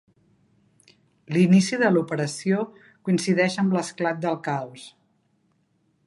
[1.35, 2.63] L'inici de l'operació
[3.09, 4.87] coincideix amb l'esclat del caos.